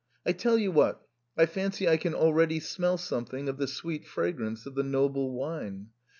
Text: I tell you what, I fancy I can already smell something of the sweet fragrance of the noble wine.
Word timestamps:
I 0.25 0.31
tell 0.31 0.57
you 0.57 0.71
what, 0.71 0.99
I 1.37 1.45
fancy 1.45 1.87
I 1.87 1.95
can 1.97 2.15
already 2.15 2.59
smell 2.59 2.97
something 2.97 3.47
of 3.47 3.57
the 3.57 3.67
sweet 3.67 4.07
fragrance 4.07 4.65
of 4.65 4.73
the 4.73 4.81
noble 4.81 5.31
wine. 5.33 5.89